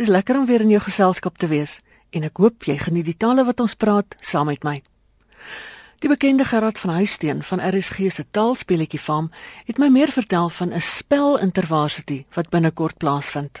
Dis 0.00 0.08
lekker 0.08 0.38
om 0.38 0.46
weer 0.46 0.62
in 0.64 0.70
jou 0.72 0.80
geselskap 0.80 1.36
te 1.36 1.44
wees 1.50 1.74
en 2.16 2.24
ek 2.24 2.38
hoop 2.40 2.64
jy 2.64 2.78
geniet 2.80 3.04
die 3.04 3.18
tale 3.20 3.42
wat 3.44 3.58
ons 3.60 3.74
praat 3.76 4.14
saam 4.24 4.46
met 4.48 4.62
my. 4.64 4.78
Die 6.00 6.08
bekende 6.08 6.46
Gerard 6.48 6.78
van 6.80 6.94
Huisteen 6.94 7.42
van 7.44 7.60
RSG 7.60 8.06
se 8.08 8.24
taalspeletjie 8.32 8.98
farm 8.98 9.26
het 9.66 9.76
my 9.76 9.90
meer 9.92 10.08
vertel 10.08 10.48
van 10.48 10.72
'n 10.72 10.80
spel 10.80 11.36
intervarsity 11.44 12.24
wat 12.32 12.48
binnekort 12.48 12.96
plaasvind. 12.96 13.60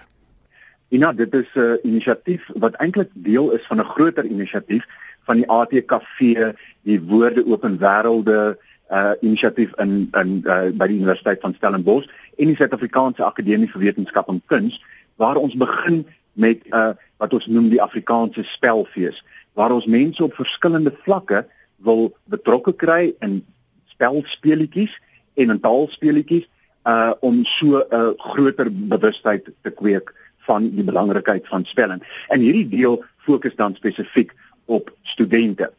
Ina, 0.88 1.12
dit 1.12 1.34
is 1.34 1.48
'n 1.54 1.78
inisiatief 1.82 2.48
wat 2.54 2.74
eintlik 2.80 3.10
deel 3.12 3.50
is 3.50 3.66
van 3.66 3.80
'n 3.80 3.92
groter 3.92 4.24
inisiatief 4.24 4.86
van 5.26 5.36
die 5.36 5.48
ATKV, 5.48 6.54
die 6.82 7.00
Woorde 7.00 7.44
Open 7.46 7.78
Wêrelde 7.78 8.56
uh 8.90 9.12
inisiatief 9.20 9.70
in 9.76 10.08
in 10.12 10.42
uh, 10.46 10.72
by 10.72 10.86
die 10.86 10.96
Universiteit 10.96 11.40
van 11.40 11.54
Stellenbosch 11.54 12.08
en 12.38 12.46
die 12.46 12.56
Suid-Afrikaanse 12.56 13.24
Akademie 13.24 13.70
vir 13.70 13.80
Wetenskap 13.80 14.28
en 14.28 14.42
Kuns 14.46 14.80
waar 15.16 15.36
ons 15.36 15.54
begin 15.54 16.06
met 16.32 16.64
'n 16.64 16.74
uh, 16.74 16.90
wat 17.16 17.32
ons 17.32 17.46
noem 17.46 17.68
die 17.68 17.82
Afrikaanse 17.82 18.42
spelfees 18.42 19.24
waar 19.52 19.72
ons 19.72 19.86
mense 19.86 20.24
op 20.24 20.34
verskillende 20.34 20.92
vlakke 21.02 21.46
wil 21.76 22.16
betrokke 22.24 22.72
kry 22.72 23.14
in 23.20 23.44
spelspeletjies 23.84 25.00
en 25.34 25.50
in 25.50 25.60
taalspeletjies 25.60 26.48
uh 26.84 27.12
om 27.20 27.44
so 27.44 27.78
'n 27.78 27.94
uh, 27.94 28.10
groter 28.16 28.68
bewustheid 28.72 29.50
te 29.62 29.70
kweek 29.70 30.14
van 30.36 30.70
die 30.70 30.84
belangrikheid 30.84 31.48
van 31.48 31.64
spelling. 31.64 32.02
En 32.28 32.40
hierdie 32.40 32.68
deel 32.68 33.04
fokus 33.16 33.54
dan 33.56 33.74
spesifiek 33.74 34.32
op 34.64 34.92
studente. 35.02 35.72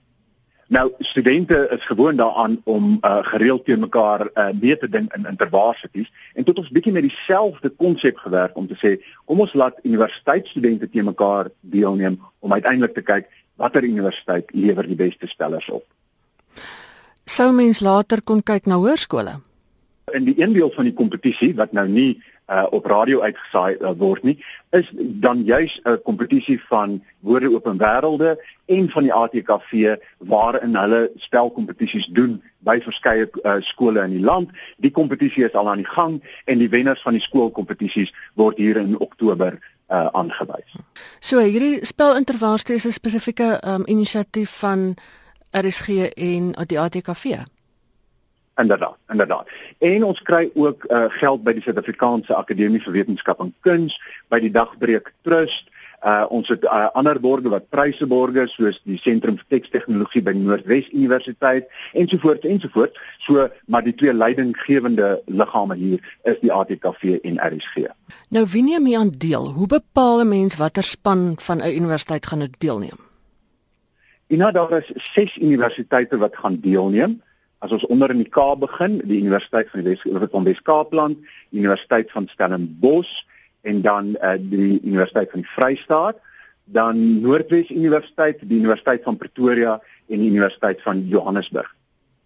Nou 0.71 0.91
studente 0.99 1.67
is 1.70 1.85
gewoond 1.85 2.17
daaraan 2.17 2.61
om 2.63 2.98
uh, 3.02 3.17
gereeld 3.21 3.66
teen 3.66 3.79
mekaar 3.79 4.29
uh, 4.34 4.48
mee 4.59 4.77
te 4.77 4.89
ding 4.89 5.13
in 5.13 5.25
intervarsities 5.25 6.12
en 6.34 6.43
tot 6.48 6.57
ons 6.57 6.70
bietjie 6.71 6.93
met 6.95 7.03
dieselfde 7.03 7.70
konsep 7.70 8.17
gewerk 8.17 8.55
om 8.55 8.70
te 8.70 8.77
sê 8.79 8.91
kom 9.26 9.43
ons 9.43 9.53
laat 9.53 9.81
universiteitsstudente 9.84 10.88
teen 10.89 11.09
mekaar 11.09 11.49
deelneem 11.59 12.15
om 12.39 12.53
uiteindelik 12.53 12.93
te 12.95 13.03
kyk 13.03 13.27
watter 13.59 13.84
universiteit 13.84 14.55
lewer 14.55 14.87
die 14.87 14.95
beste 14.95 15.27
spellers 15.27 15.68
op. 15.70 15.84
Sou 17.27 17.51
mens 17.51 17.84
later 17.84 18.23
kon 18.23 18.40
kyk 18.40 18.71
na 18.71 18.79
hoërskole? 18.79 19.41
In 20.15 20.23
die 20.23 20.40
een 20.40 20.55
deel 20.55 20.71
van 20.71 20.88
die 20.88 20.95
kompetisie 20.95 21.51
wat 21.60 21.76
nou 21.76 21.88
nie 21.91 22.13
uh, 22.52 22.66
op 22.70 22.85
radio 22.85 23.21
uitgesaai 23.21 23.77
uh, 23.80 23.91
word 23.98 24.24
nie, 24.24 24.38
is 24.70 24.91
dan 24.96 25.44
juis 25.44 25.80
'n 25.84 26.02
kompetisie 26.04 26.60
van 26.70 27.04
woorde 27.20 27.54
open 27.54 27.77
wêrelde 27.77 28.38
en 28.66 28.90
van 28.90 29.04
die 29.04 29.13
ATKV 29.13 29.96
waarin 30.18 30.76
hulle 30.76 31.12
spelkompetisies 31.16 32.05
doen 32.05 32.41
by 32.60 32.79
verskeie 32.82 33.29
uh, 33.44 33.55
skole 33.60 34.04
in 34.04 34.10
die 34.10 34.26
land. 34.26 34.49
Die 34.77 34.91
kompetisie 34.91 35.44
is 35.44 35.54
al 35.54 35.70
aan 35.70 35.84
die 35.84 35.94
gang 35.94 36.22
en 36.46 36.57
die 36.57 36.70
wenners 36.70 37.02
van 37.02 37.13
die 37.13 37.22
skoolkompetisies 37.22 38.13
word 38.34 38.57
hier 38.57 38.77
in 38.77 38.99
Oktober 38.99 39.60
uh, 39.90 40.07
aangewys. 40.12 40.76
So 41.20 41.40
hierdie 41.40 41.85
spelintervaarste 41.85 42.74
is 42.74 42.85
'n 42.85 42.91
spesifieke 42.91 43.62
um, 43.68 43.85
inisiatief 43.85 44.49
van 44.60 44.96
RSG 45.52 45.88
en 46.16 46.52
die 46.68 46.79
ATKV 46.79 47.26
inderdaad 48.57 48.98
inderdaad. 49.10 49.49
En 49.77 50.04
ons 50.04 50.21
kry 50.21 50.49
ook 50.54 50.85
uh, 50.88 51.05
geld 51.10 51.44
by 51.44 51.54
die 51.54 51.62
Suid-Afrikaanse 51.62 52.35
Akademie 52.35 52.82
vir 52.82 52.94
Wetenskap 52.94 53.40
en 53.40 53.54
Kuns 53.60 53.98
by 54.30 54.40
die 54.40 54.52
Dagbreek 54.52 55.13
Trust. 55.27 55.70
Uh, 56.02 56.26
ons 56.34 56.49
het 56.49 56.63
uh, 56.66 56.88
ander 56.98 57.20
borge 57.22 57.49
wat 57.54 57.68
pryse 57.70 58.05
borge 58.10 58.48
soos 58.49 58.79
die 58.90 58.98
Sentrum 58.98 59.35
vir 59.38 59.46
Tekstegnologie 59.54 60.24
by 60.26 60.34
Noordwes 60.34 60.90
Universiteit 60.90 61.70
ensovoorts 61.94 62.48
ensovoorts. 62.49 62.98
So 63.22 63.46
maar 63.70 63.85
die 63.85 63.94
twee 63.94 64.13
leidinggewende 64.13 65.22
liggame 65.29 65.78
hier 65.78 66.13
is 66.25 66.41
die 66.41 66.53
ATKV 66.53 67.19
en 67.22 67.38
RSG 67.38 67.91
nou 68.34 68.46
wie 68.50 68.63
neem 68.66 68.85
hier 68.90 69.00
aan 69.00 69.13
deel? 69.13 69.52
Hoe 69.53 69.68
bepaal 69.68 70.22
'n 70.22 70.28
mens 70.28 70.56
watter 70.57 70.84
span 70.84 71.35
van 71.38 71.62
'n 71.62 71.75
universiteit 71.75 72.25
gaan 72.25 72.50
deelneem? 72.57 72.97
Ina 74.28 74.52
daar 74.52 74.72
is 74.72 74.91
6 75.13 75.38
universiteite 75.38 76.18
wat 76.18 76.35
gaan 76.35 76.59
deelneem 76.59 77.22
As 77.62 77.72
ons 77.75 77.85
onder 77.94 78.09
in 78.09 78.23
die 78.23 78.29
Kaap 78.29 78.63
begin, 78.63 78.97
die 79.05 79.19
Universiteit 79.22 79.69
van 79.69 79.83
die 79.83 79.94
Wes-Kaap 79.94 80.31
van 80.33 80.47
Wes-Kaapland, 80.47 81.17
Universiteit 81.53 82.11
van 82.11 82.27
Stellenbosch 82.31 83.22
en 83.61 83.81
dan 83.85 84.16
uh, 84.17 84.33
die 84.39 84.79
Universiteit 84.81 85.29
van 85.29 85.44
die 85.44 85.51
Vrystaat, 85.53 86.17
dan 86.66 87.22
Noordwes 87.22 87.69
Universiteit, 87.69 88.41
die 88.41 88.57
Universiteit 88.57 89.03
van 89.05 89.17
Pretoria 89.17 89.75
en 90.09 90.23
die 90.23 90.29
Universiteit 90.31 90.81
van 90.81 91.05
Johannesburg. 91.07 91.69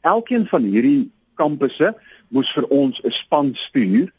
Elkeen 0.08 0.46
van 0.48 0.70
hierdie 0.70 1.12
kampusse 1.36 1.96
moes 2.32 2.52
vir 2.56 2.70
ons 2.72 3.02
'n 3.04 3.12
span 3.12 3.52
stuur 3.56 4.12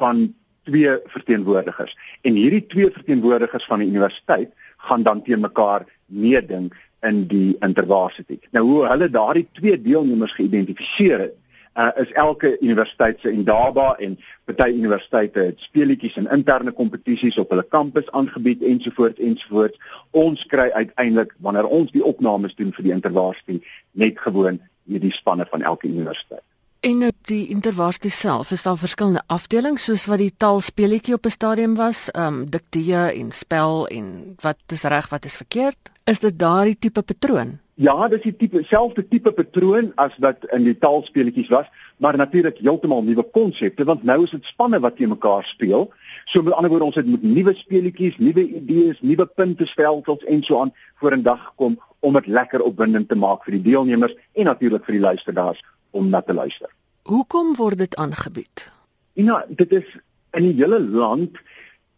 van 0.00 0.34
twee 0.64 0.98
verteenwoordigers. 1.12 1.94
En 2.22 2.34
hierdie 2.34 2.66
twee 2.66 2.90
verteenwoordigers 2.90 3.64
van 3.64 3.78
die 3.78 3.88
universiteit 3.88 4.50
gaan 4.76 5.02
dan 5.02 5.22
teen 5.22 5.40
mekaar 5.40 5.86
meeding 6.06 6.72
in 7.04 7.26
die 7.28 7.56
intervarsity. 7.60 8.38
Nou 8.56 8.64
hoe 8.64 8.84
hulle 8.88 9.10
daardie 9.10 9.46
twee 9.52 9.80
deelnemers 9.80 10.32
geïdentifiseer 10.32 11.26
het, 11.28 11.36
uh, 11.74 11.88
is 11.96 12.12
elke 12.12 12.56
universiteit 12.60 13.20
se 13.20 13.32
indaba 13.32 13.94
en 13.98 14.18
party 14.44 14.70
universiteite 14.70 15.40
het 15.50 15.60
speletjies 15.60 16.16
en 16.16 16.30
interne 16.30 16.72
kompetisies 16.72 17.38
op 17.38 17.50
hulle 17.50 17.66
kampus 17.68 18.10
aangebied 18.10 18.62
ensovoorts 18.62 19.20
ensovoorts. 19.20 19.78
Ons 20.10 20.46
kry 20.46 20.70
uiteindelik 20.72 21.34
wanneer 21.38 21.66
ons 21.66 21.92
die 21.92 22.04
opnames 22.04 22.54
doen 22.54 22.72
vir 22.72 22.88
die 22.88 22.96
intervarsity 22.96 23.60
net 23.92 24.20
gewoon 24.20 24.60
hierdie 24.84 25.12
spanne 25.12 25.46
van 25.50 25.62
elke 25.62 25.88
universiteit. 25.88 26.44
En 26.84 27.06
op 27.06 27.16
die 27.30 27.48
intervarsity 27.48 28.10
self 28.12 28.50
is 28.52 28.62
daar 28.62 28.76
verskillende 28.76 29.22
afdelings 29.32 29.86
soos 29.88 30.04
wat 30.04 30.20
die 30.20 30.34
taalspeletjie 30.36 31.14
op 31.14 31.24
'n 31.26 31.32
stadium 31.32 31.74
was, 31.74 32.10
ehm 32.10 32.26
um, 32.26 32.50
diktee 32.50 33.20
en 33.20 33.32
spel 33.32 33.88
en 33.88 34.36
wat 34.40 34.60
is 34.68 34.82
reg, 34.82 35.08
wat 35.08 35.24
is 35.24 35.36
verkeerd? 35.36 35.93
Is 36.04 36.18
dit 36.20 36.34
daardie 36.38 36.76
tipe 36.76 37.00
patroon? 37.02 37.54
Ja, 37.80 37.94
dis 38.12 38.20
die 38.26 38.34
tipe 38.36 38.60
selfde 38.68 39.06
tipe 39.08 39.30
patroon 39.32 39.86
as 39.96 40.12
wat 40.20 40.42
in 40.52 40.66
die 40.66 40.74
taalspeletjies 40.76 41.48
was, 41.48 41.70
maar 41.96 42.18
natuurlik 42.20 42.58
heeltemal 42.60 43.00
nuwe 43.06 43.22
konsepte 43.32 43.86
want 43.88 44.02
nou 44.04 44.18
is 44.26 44.34
dit 44.36 44.44
spanne 44.44 44.82
wat 44.84 44.98
teen 44.98 45.08
mekaar 45.14 45.46
speel. 45.48 45.86
So 46.28 46.44
met 46.44 46.52
ander 46.52 46.68
woorde 46.70 46.90
ons 46.90 46.98
het 47.00 47.08
met 47.08 47.24
nuwe 47.24 47.54
speletjies, 47.56 48.18
nuwe 48.20 48.44
idees, 48.44 49.00
nuwe 49.00 49.24
punte 49.26 49.64
stelsels 49.70 50.26
en 50.28 50.42
so 50.44 50.60
aan 50.60 50.74
voor 51.00 51.16
in 51.16 51.24
dag 51.24 51.40
gekom 51.46 51.78
om 52.04 52.20
dit 52.20 52.28
lekker 52.28 52.66
opwindend 52.68 53.08
te 53.08 53.16
maak 53.16 53.48
vir 53.48 53.56
die 53.56 53.62
deelnemers 53.70 54.12
en 54.36 54.50
natuurlik 54.50 54.84
vir 54.84 54.98
die 54.98 55.04
luisteraars 55.06 55.64
om 55.96 56.12
na 56.12 56.20
te 56.20 56.36
luister. 56.36 56.68
Hoekom 57.08 57.56
word 57.56 57.80
dit 57.80 57.96
aangebied? 57.96 58.68
Ja, 59.16 59.40
dit 59.48 59.72
is 59.72 59.88
in 60.36 60.50
die 60.50 60.54
hele 60.60 60.82
land 60.84 61.40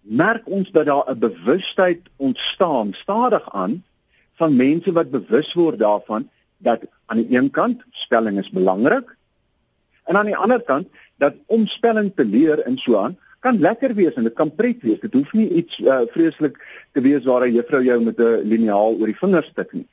merk 0.07 0.47
ons 0.47 0.71
dat 0.71 0.87
daar 0.87 1.11
'n 1.11 1.19
bewustheid 1.19 2.07
ontstaan 2.17 2.95
stadig 2.95 3.51
aan 3.51 3.83
van 4.37 4.57
mense 4.57 4.93
wat 4.93 5.11
bewus 5.11 5.53
word 5.53 5.79
daarvan 5.79 6.29
dat 6.59 6.85
aan 7.07 7.23
die 7.23 7.37
een 7.37 7.51
kant 7.51 7.83
spelling 7.91 8.39
is 8.39 8.51
belangrik 8.51 9.17
en 10.05 10.17
aan 10.17 10.31
die 10.31 10.37
ander 10.37 10.63
kant 10.63 10.89
dat 11.17 11.35
om 11.47 11.67
spelling 11.67 12.13
te 12.15 12.25
leer 12.25 12.67
in 12.67 12.79
aan 12.97 13.17
kan 13.47 13.61
lekker 13.61 13.95
wees 13.95 14.17
en 14.19 14.27
dit 14.27 14.35
kan 14.35 14.51
pret 14.55 14.81
wees. 14.83 15.01
Dit 15.01 15.15
hoef 15.15 15.33
nie 15.33 15.49
iets 15.61 15.79
uh, 15.79 16.01
vreeslik 16.11 16.57
te 16.93 17.03
wees 17.05 17.25
waar 17.25 17.47
'n 17.47 17.55
juffrou 17.55 17.83
jou 17.85 18.01
met 18.03 18.19
'n 18.19 18.43
liniaal 18.53 18.97
oor 18.99 19.07
die 19.07 19.23
vingers 19.23 19.53
tik 19.55 19.73
nie. 19.73 19.87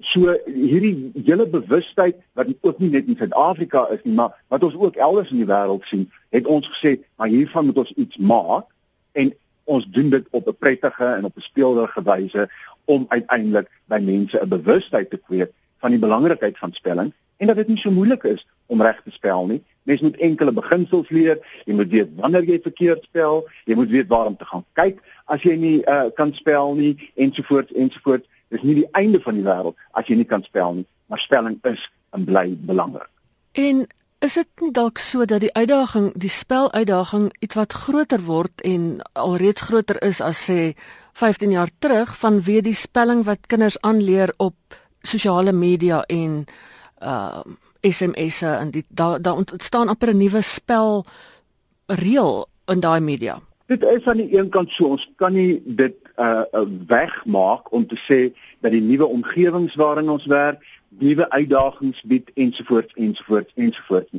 So 0.00 0.36
hierdie 0.46 1.12
hele 1.24 1.46
bewustheid 1.46 2.16
wat 2.32 2.46
ook 2.60 2.78
nie 2.78 2.90
net 2.90 3.06
in 3.06 3.16
Suid-Afrika 3.16 3.88
is 3.90 4.02
nie, 4.04 4.14
maar 4.14 4.32
wat 4.48 4.62
ons 4.62 4.74
ook 4.74 4.96
elders 4.96 5.30
in 5.30 5.42
die 5.42 5.50
wêreld 5.50 5.84
sien, 5.84 6.10
het 6.28 6.46
ons 6.46 6.68
gesê, 6.68 7.00
maar 7.16 7.28
hiervan 7.28 7.66
moet 7.66 7.78
ons 7.78 7.92
iets 7.92 8.16
maak 8.16 8.66
en 9.12 9.34
ons 9.64 9.84
doen 9.90 10.10
dit 10.10 10.24
op 10.30 10.48
'n 10.48 10.56
prettige 10.58 11.04
en 11.04 11.24
op 11.24 11.36
'n 11.36 11.40
speelderige 11.40 12.02
wyse 12.02 12.48
om 12.90 13.06
uiteindelik 13.08 13.68
by 13.92 13.98
mense 14.02 14.40
'n 14.40 14.48
bewustheid 14.48 15.10
te 15.10 15.16
kweek 15.16 15.52
van 15.78 15.90
die 15.90 15.98
belangrikheid 15.98 16.58
van 16.58 16.72
spelling 16.72 17.12
en 17.36 17.46
dat 17.46 17.56
dit 17.56 17.68
nie 17.68 17.78
so 17.78 17.90
moeilik 17.90 18.24
is 18.24 18.46
om 18.66 18.82
reg 18.82 19.02
te 19.02 19.10
spel 19.10 19.46
nie. 19.46 19.62
Mens 19.82 20.00
moet 20.00 20.16
enkele 20.16 20.52
beginsels 20.52 21.08
leer. 21.08 21.38
Jy 21.64 21.74
moet 21.74 21.88
weet 21.88 22.10
wanneer 22.16 22.44
jy 22.44 22.58
verkeerd 22.62 23.02
spel, 23.02 23.46
jy 23.64 23.74
moet 23.74 23.88
weet 23.88 24.08
waar 24.08 24.26
om 24.26 24.36
te 24.36 24.44
gaan 24.44 24.64
kyk 24.72 25.00
as 25.24 25.42
jy 25.42 25.54
nie 25.56 25.78
uh, 25.86 26.10
kan 26.14 26.34
spel 26.34 26.74
nie 26.74 27.10
ensovoorts 27.14 27.72
ensovoorts. 27.72 28.28
Dis 28.48 28.62
nie 28.62 28.74
die 28.74 28.88
einde 28.92 29.20
van 29.20 29.34
die 29.34 29.46
wêreld 29.46 29.78
as 29.90 30.06
jy 30.06 30.16
nie 30.16 30.28
kan 30.28 30.42
spel 30.42 30.74
nie, 30.74 30.86
maar 31.06 31.18
spelling 31.18 31.58
is 31.62 31.90
en 32.10 32.24
bly 32.24 32.56
belangrik. 32.66 33.10
En 33.52 33.86
Is 34.20 34.34
dit 34.36 34.48
nie 34.60 34.72
dalk 34.76 34.98
so 35.00 35.24
dat 35.24 35.40
die 35.40 35.52
uitdaging, 35.56 36.10
die 36.12 36.28
speluitdaging 36.28 37.30
iets 37.40 37.56
wat 37.56 37.72
groter 37.72 38.20
word 38.26 38.60
en 38.68 38.98
alreeds 39.16 39.64
groter 39.64 39.96
is 40.04 40.20
as 40.20 40.42
sê 40.44 40.74
15 41.12 41.50
jaar 41.50 41.70
terug 41.78 42.12
vanweë 42.18 42.62
die 42.62 42.74
spelling 42.74 43.24
wat 43.24 43.46
kinders 43.46 43.80
aanleer 43.80 44.32
op 44.36 44.54
sosiale 45.02 45.52
media 45.52 46.04
en 46.08 46.44
uh 47.02 47.42
SMS'e 47.80 48.46
en 48.60 48.70
die 48.70 48.84
daar 48.88 49.22
daar 49.22 49.36
ontstaan 49.36 49.88
amper 49.88 50.12
'n 50.12 50.16
nuwe 50.16 50.42
spel 50.42 51.06
reël 51.86 52.48
in 52.66 52.80
daai 52.80 53.00
media. 53.00 53.40
Dit 53.66 53.82
is 53.82 54.04
aan 54.04 54.16
die 54.16 54.38
een 54.38 54.48
kant 54.48 54.70
so 54.70 54.84
ons 54.84 55.10
kan 55.16 55.32
nie 55.32 55.62
dit 55.64 55.96
uh 56.16 56.42
wegmaak 56.86 57.72
om 57.72 57.86
te 57.86 57.96
sê 57.96 58.36
dat 58.60 58.72
die 58.72 58.82
nuwe 58.82 59.06
omgewings 59.06 59.74
waarin 59.74 60.10
ons 60.10 60.26
werk 60.26 60.64
nuwe 60.88 61.30
uitdagings 61.30 62.02
bied 62.02 62.30
ensovoorts 62.34 62.92
ensovoorts 62.94 63.52
ensovoorts. 63.54 64.10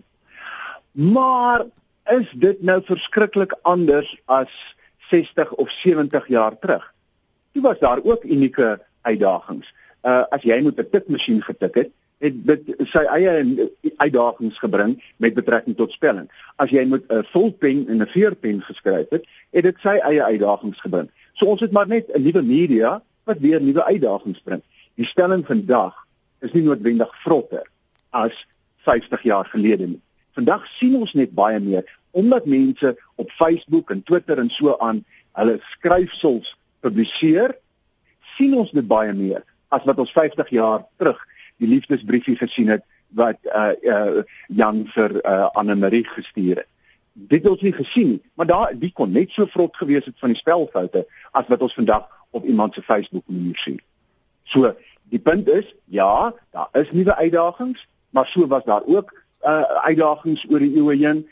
Maar 0.92 1.66
is 2.06 2.32
dit 2.34 2.62
nou 2.62 2.82
verskriklik 2.84 3.54
anders 3.62 4.22
as 4.26 4.76
60 5.12 5.54
of 5.60 5.70
70 5.70 6.28
jaar 6.28 6.60
terug? 6.60 6.86
Toe 7.52 7.62
was 7.62 7.80
daar 7.80 8.00
ook 8.04 8.24
unieke 8.24 8.80
uitdagings. 9.02 9.74
Uh 10.02 10.24
as 10.30 10.44
jy 10.48 10.62
met 10.64 10.80
'n 10.80 10.90
tikmasjien 10.92 11.42
getik 11.42 11.76
het, 11.76 11.92
het 12.22 12.38
dit 12.48 12.74
sy 12.94 13.04
eie 13.10 13.70
uitdagings 13.98 14.60
gebring 14.62 14.96
met 15.18 15.34
betrekking 15.34 15.76
tot 15.78 15.92
spelling. 15.92 16.30
As 16.56 16.70
jy 16.70 16.86
met 16.86 17.04
'n 17.10 17.26
volpen 17.34 17.88
en 17.88 18.02
'n 18.02 18.08
veerpen 18.08 18.62
geskryf 18.62 19.10
het, 19.10 19.26
het 19.52 19.64
dit 19.64 19.78
sy 19.82 19.98
eie 19.98 20.24
uitdagings 20.24 20.80
gebring. 20.82 21.10
So 21.34 21.46
ons 21.46 21.62
het 21.62 21.72
maar 21.72 21.88
net 21.88 22.08
'n 22.14 22.22
nuwe 22.22 22.42
media 22.42 23.02
wat 23.24 23.40
weer 23.40 23.62
nuwe 23.62 23.84
uitdagings 23.84 24.40
bring. 24.40 24.62
Die 24.96 25.06
stelling 25.06 25.46
vandag 25.46 25.96
is 26.40 26.52
nie 26.52 26.64
noodwendig 26.64 27.22
vrotter 27.24 27.68
as 28.10 28.48
50 28.78 29.22
jaar 29.24 29.46
gelede 29.46 29.88
nie. 29.88 30.02
Vandag 30.34 30.68
sien 30.68 30.96
ons 30.96 31.14
net 31.14 31.32
baie 31.32 31.60
meer 31.60 31.86
omdat 32.12 32.46
mense 32.46 32.96
op 33.16 33.32
Facebook 33.32 33.92
en 33.92 34.04
Twitter 34.04 34.38
en 34.38 34.50
so 34.50 34.78
aan 34.78 35.04
hulle 35.40 35.60
skryfsels 35.76 36.56
publiseer, 36.80 37.56
sien 38.38 38.56
ons 38.58 38.72
dit 38.72 38.88
baie 38.88 39.14
meer 39.14 39.44
as 39.72 39.84
wat 39.88 40.00
ons 40.04 40.12
50 40.12 40.50
jaar 40.50 40.86
terug 41.00 41.20
die 41.62 41.70
liefdesbriefie 41.70 42.36
gesien 42.40 42.72
het 42.74 42.84
wat 43.16 43.40
uh 43.46 43.72
uh 43.84 44.24
Jan 44.48 44.86
vir 44.96 45.20
uh 45.22 45.50
Anne 45.60 45.76
Marie 45.76 46.06
gestuur 46.08 46.64
het. 46.64 46.70
Dit 47.14 47.44
het 47.44 47.52
ons 47.52 47.62
nie 47.62 47.74
gesien 47.76 48.08
nie, 48.16 48.22
maar 48.36 48.48
daar 48.48 48.72
die 48.80 48.92
kon 48.96 49.12
net 49.12 49.32
so 49.32 49.46
vrot 49.46 49.76
gewees 49.78 50.06
het 50.08 50.20
van 50.20 50.32
die 50.32 50.40
spelfoute 50.40 51.06
as 51.32 51.48
wat 51.52 51.62
ons 51.62 51.76
vandag 51.76 52.08
op 52.32 52.46
iemand 52.46 52.74
se 52.74 52.82
Facebook 52.82 53.24
manier 53.28 53.58
sien. 53.58 53.82
So, 54.44 54.72
die 55.12 55.20
punt 55.20 55.50
is, 55.50 55.68
ja, 55.86 56.34
daar 56.52 56.70
is 56.72 56.92
nuwe 56.92 57.16
uitdagings, 57.16 57.88
maar 58.10 58.28
so 58.28 58.48
was 58.48 58.64
daar 58.64 58.86
ook 58.86 59.12
uh 59.44 59.84
uitdagings 59.88 60.46
oor 60.50 60.60
die 60.60 60.76
eeue 60.76 60.96
heen. 60.96 61.28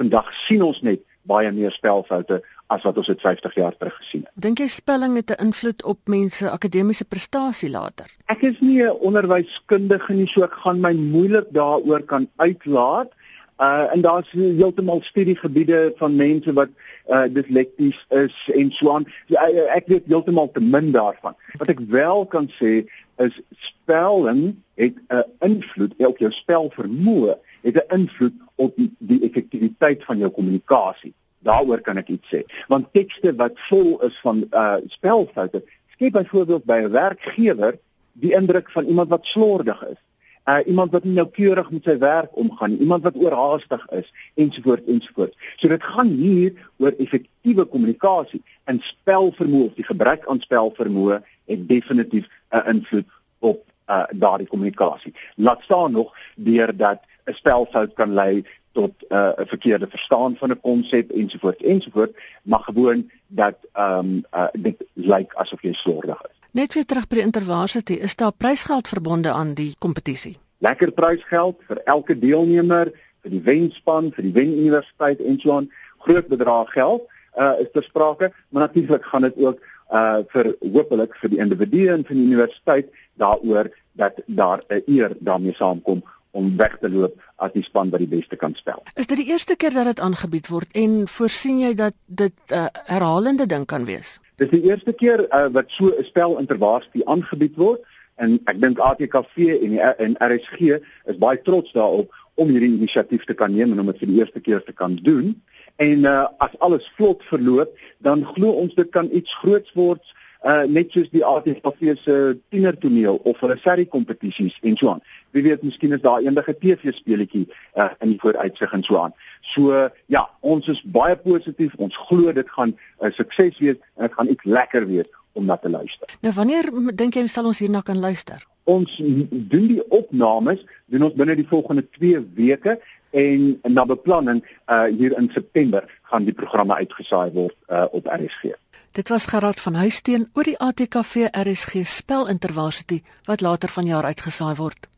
Vandag 0.00 0.32
sien 0.46 0.62
ons 0.64 0.80
net 0.80 1.02
baie 1.28 1.50
meer 1.52 1.74
spelfoute 1.76 2.40
as 2.72 2.84
wat 2.86 2.96
ons 3.00 3.08
dit 3.10 3.20
50 3.20 3.56
jaar 3.58 3.74
terug 3.76 3.96
gesien 3.98 4.22
het. 4.24 4.32
Dink 4.40 4.62
jy 4.62 4.68
spelling 4.72 5.16
het 5.18 5.30
'n 5.34 5.42
invloed 5.46 5.82
op 5.84 5.98
mense 6.08 6.50
akademiese 6.50 7.04
prestasie 7.04 7.70
later? 7.70 8.06
Ek 8.26 8.42
is 8.42 8.58
nie 8.60 8.82
'n 8.82 8.96
onderwyskundige 9.00 10.12
nie, 10.12 10.26
so 10.26 10.42
ek 10.42 10.52
gaan 10.52 10.80
my 10.80 10.92
moeilik 10.92 11.52
daaroor 11.52 12.02
kan 12.02 12.28
uitlaat. 12.36 13.12
Uh 13.58 13.92
en 13.92 14.00
daar's 14.00 14.30
heeltemal 14.30 15.00
studiegebiede 15.02 15.92
van 15.96 16.16
mense 16.16 16.52
wat 16.52 16.68
uh 17.08 17.26
dislekties 17.28 18.06
is 18.08 18.50
en 18.54 18.70
so 18.72 18.94
aan. 18.94 19.06
Ja, 19.26 19.40
ek 19.76 19.86
weet 19.86 20.06
heeltemal 20.06 20.50
te 20.52 20.60
min 20.60 20.92
daarvan. 20.92 21.34
Wat 21.58 21.68
ek 21.68 21.80
wel 21.88 22.26
kan 22.26 22.48
sê 22.48 22.88
is 23.18 23.40
spelling 23.50 24.56
het 24.74 24.94
'n 25.08 25.24
invloed 25.40 25.92
op 25.96 26.18
jou 26.18 26.32
spelvermoë, 26.32 27.36
het 27.62 27.74
'n 27.76 27.94
invloed 27.94 28.34
op 28.60 28.76
die, 28.76 29.20
effektiwiteit 29.24 30.04
van 30.04 30.20
jou 30.20 30.30
kommunikasie. 30.36 31.12
Daaroor 31.46 31.80
kan 31.84 32.00
ek 32.00 32.12
iets 32.12 32.32
sê. 32.32 32.42
Want 32.68 32.90
tekste 32.96 33.32
wat 33.36 33.56
vol 33.68 33.94
is 34.06 34.18
van 34.24 34.44
uh 34.50 34.76
spelfoute, 34.92 35.62
skep 35.94 36.18
byvoorbeeld 36.18 36.64
by 36.68 36.82
'n 36.84 36.92
werkgewer 36.92 37.78
die 38.12 38.34
indruk 38.36 38.70
van 38.70 38.84
iemand 38.84 39.08
wat 39.08 39.26
slordig 39.26 39.80
is. 39.88 40.00
Uh 40.44 40.60
iemand 40.66 40.92
wat 40.92 41.04
nie 41.04 41.16
noukeurig 41.16 41.70
met 41.70 41.84
sy 41.84 41.96
werk 41.98 42.36
omgaan, 42.36 42.76
iemand 42.76 43.02
wat 43.02 43.16
oorhaastig 43.16 43.86
is 43.96 44.12
ensovoorts 44.34 44.86
ensovoorts. 44.86 45.36
So 45.56 45.68
dit 45.68 45.82
gaan 45.82 46.08
hier 46.08 46.52
oor 46.76 46.94
effektiewe 46.98 47.64
kommunikasie 47.64 48.42
en 48.64 48.80
spelvermoë 48.84 49.70
of 49.70 49.74
die 49.80 49.88
gebrek 49.88 50.26
aan 50.28 50.40
spelvermoë 50.40 51.22
het 51.46 51.68
definitief 51.68 52.26
'n 52.52 52.66
invloed 52.74 53.08
op 53.38 53.64
uh 53.88 54.04
daardie 54.12 54.46
kommunikasie. 54.46 55.14
Laat 55.36 55.62
staan 55.62 55.92
nog 55.92 56.12
deurdat 56.36 57.00
'n 57.30 57.34
spelfout 57.34 57.94
kan 57.94 58.14
lei 58.14 58.44
tot 58.72 58.92
'n 58.98 59.14
uh, 59.14 59.30
verkeerde 59.36 59.86
verstaan 59.86 60.36
van 60.36 60.50
'n 60.50 60.60
konsep 60.60 61.10
ensovoorts 61.10 61.62
ensovoorts, 61.62 62.18
maar 62.42 62.62
gewoon 62.62 63.10
dat 63.26 63.56
ehm 63.72 63.98
um, 63.98 64.24
uh, 64.34 64.46
dit 64.52 64.84
lyk 64.92 65.34
asof 65.34 65.62
jy 65.62 65.72
slordig 65.72 66.20
is. 66.22 66.36
Net 66.50 66.74
weer 66.74 66.84
terug 66.84 67.06
by 67.06 67.14
die 67.14 67.24
intervarsity, 67.24 67.92
is 67.92 68.16
daar 68.16 68.32
prysgeld 68.32 68.88
verbonde 68.88 69.30
aan 69.30 69.54
die 69.54 69.74
kompetisie? 69.78 70.38
Lekker 70.58 70.90
prysgeld 70.90 71.56
vir 71.66 71.80
elke 71.84 72.18
deelnemer, 72.18 72.92
vir 73.22 73.30
die 73.30 73.42
wenspan, 73.42 74.12
vir 74.12 74.22
die 74.22 74.32
wenuniversiteit 74.32 75.20
en 75.20 75.38
so 75.40 75.52
aan, 75.56 75.70
groot 75.98 76.26
bedrag 76.26 76.72
geld 76.72 77.06
uh 77.38 77.54
is 77.62 77.68
ter 77.72 77.82
sprake, 77.82 78.32
maar 78.48 78.62
natuurlik 78.62 79.04
gaan 79.04 79.22
dit 79.22 79.36
ook 79.36 79.60
uh 79.92 80.18
vir 80.32 80.54
hopelik 80.72 81.14
vir 81.20 81.30
die 81.30 81.38
individue 81.38 81.92
en 81.92 82.04
vir 82.04 82.16
die 82.16 82.26
universiteit 82.26 82.90
daaroor 83.14 83.70
dat 83.92 84.18
daar 84.26 84.62
'n 84.68 84.82
eer 84.86 85.16
daarmee 85.20 85.54
saamkom 85.54 86.02
om 86.30 86.56
weg 86.56 86.78
te 86.80 86.90
loop 86.90 87.16
as 87.36 87.52
die 87.52 87.62
span 87.62 87.90
wat 87.90 88.02
die 88.02 88.10
beste 88.10 88.36
kan 88.36 88.54
spel. 88.54 88.82
Is 88.94 89.06
dit 89.10 89.18
die 89.18 89.30
eerste 89.32 89.56
keer 89.56 89.74
dat 89.74 89.90
dit 89.90 90.00
aangebied 90.00 90.48
word 90.48 90.68
en 90.72 91.08
voorsien 91.08 91.60
jy 91.60 91.74
dat 91.74 91.94
dit 92.06 92.34
'n 92.48 92.54
uh, 92.54 92.66
herhalende 92.86 93.46
ding 93.46 93.66
kan 93.66 93.84
wees? 93.84 94.18
Dis 94.36 94.50
die 94.50 94.62
eerste 94.62 94.92
keer 94.92 95.26
uh, 95.28 95.46
wat 95.52 95.68
so 95.68 95.90
'n 95.90 96.04
spel 96.04 96.38
intervarsity 96.38 97.02
aangebied 97.04 97.56
word 97.56 97.80
en 98.16 98.40
ek 98.44 98.60
dink 98.60 98.78
ATKV 98.78 99.36
en 99.64 99.70
die, 99.70 99.80
en 99.80 100.16
RSG 100.20 100.80
is 101.04 101.18
baie 101.18 101.40
trots 101.42 101.72
daarop 101.72 102.14
om 102.34 102.48
hierdie 102.48 102.76
inisiatief 102.76 103.24
te 103.24 103.34
kan 103.34 103.52
neem 103.54 103.72
en 103.72 103.80
om 103.80 103.86
dit 103.86 103.98
vir 103.98 104.08
die 104.08 104.18
eerste 104.20 104.40
keer 104.40 104.62
te 104.64 104.72
kan 104.72 104.96
doen. 105.02 105.42
En 105.76 106.04
uh, 106.04 106.26
as 106.38 106.56
alles 106.58 106.92
vlot 106.96 107.22
verloop, 107.28 107.76
dan 107.98 108.24
glo 108.24 108.50
ons 108.50 108.74
dit 108.74 108.90
kan 108.90 109.08
iets 109.12 109.34
groots 109.34 109.72
word 109.72 110.04
uh 110.42 110.62
net 110.64 110.90
soos 110.90 111.10
die 111.12 111.24
ATV 111.24 111.96
se 112.00 112.14
tienertoneel 112.48 113.20
of 113.28 113.40
hulle 113.40 113.58
serie 113.60 113.86
kompetisies 113.86 114.56
en 114.62 114.76
so 114.76 114.88
aan. 114.88 115.02
Wie 115.30 115.42
weet 115.42 115.62
miskien 115.62 115.92
is 115.92 116.00
daar 116.00 116.20
eendag 116.20 116.48
'n 116.48 116.56
TV 116.60 116.94
speletjie 116.94 117.48
uh 117.76 117.90
in 118.00 118.08
die 118.08 118.20
vooruitsig 118.20 118.72
en 118.72 118.82
so 118.82 118.96
aan. 118.96 119.12
So 119.40 119.72
uh, 119.72 119.88
ja, 120.06 120.30
ons 120.40 120.68
is 120.68 120.82
baie 120.82 121.16
positief. 121.16 121.74
Ons 121.76 121.96
glo 121.96 122.32
dit 122.32 122.50
gaan 122.50 122.68
'n 122.68 123.06
uh, 123.06 123.12
sukses 123.12 123.58
wees 123.58 123.76
en 123.96 124.06
dit 124.06 124.12
gaan 124.12 124.28
iets 124.28 124.44
lekker 124.44 124.86
wees 124.86 125.08
om 125.32 125.44
na 125.44 125.56
te 125.56 125.70
luister. 125.70 126.08
Nou 126.20 126.34
wanneer 126.34 126.70
dink 126.94 127.14
jy 127.14 127.26
sal 127.26 127.44
ons 127.44 127.58
hierna 127.58 127.80
kan 127.80 127.98
luister? 127.98 128.46
Ons 128.64 128.96
doen 129.30 129.66
die 129.66 129.82
opnames 129.88 130.64
doen 130.86 131.02
ons 131.02 131.14
binne 131.14 131.34
die 131.34 131.48
volgende 131.48 131.84
2 131.98 132.24
weke 132.34 132.80
en 133.10 133.60
na 133.62 133.84
beplanning 133.84 134.42
uh 134.66 134.84
hier 134.84 135.16
in 135.18 135.30
September 135.34 135.84
gaan 136.02 136.24
die 136.24 136.34
programme 136.34 136.74
uitgesaai 136.74 137.30
word 137.32 137.56
uh 137.68 137.86
op 137.90 138.06
RSG. 138.06 138.54
Dit 138.92 139.08
was 139.08 139.26
Gerard 139.26 139.60
van 139.60 139.74
Huisteen 139.74 140.28
oor 140.34 140.42
die 140.42 140.58
ATKV 140.58 141.28
RSG 141.30 141.84
spelintervarsity 141.86 143.02
wat 143.24 143.40
later 143.40 143.70
vanjaar 143.70 144.04
uitgesaai 144.04 144.54
word. 144.58 144.88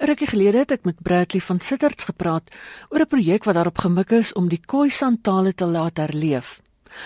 'n 0.00 0.06
Rukkie 0.08 0.26
gelede 0.26 0.58
het 0.58 0.70
ek 0.70 0.84
met 0.84 1.02
Bradley 1.02 1.40
van 1.40 1.60
Sitterts 1.60 2.04
gepraat 2.04 2.48
oor 2.88 3.00
'n 3.00 3.06
projek 3.06 3.44
wat 3.44 3.54
daarop 3.54 3.78
gemik 3.78 4.10
is 4.10 4.32
om 4.32 4.48
die 4.48 4.60
Khoisan 4.66 5.20
tale 5.20 5.52
te 5.54 5.66
laat 5.66 5.96
herleef. 5.96 6.62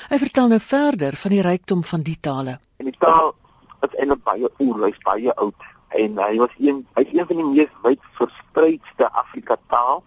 Hy 0.09 0.19
vertel 0.19 0.49
nou 0.49 0.61
verder 0.61 1.17
van 1.17 1.31
die 1.31 1.43
rykdom 1.43 1.85
van 1.85 2.03
die 2.03 2.19
tale. 2.21 2.59
En 2.77 2.85
die 2.85 2.99
taal 2.99 3.35
is 3.81 3.99
eintlik 3.99 4.23
baie 4.23 4.51
oerlys, 4.59 4.99
baie 5.03 5.35
oud 5.35 5.63
en 5.89 6.19
hy 6.19 6.37
was 6.37 6.55
een 6.59 6.87
hy's 6.95 7.13
een 7.13 7.27
van 7.27 7.37
die 7.37 7.51
mees 7.51 7.75
wyd 7.83 8.01
verspreidste 8.13 9.11
Afrika 9.13 9.57
taal 9.67 10.05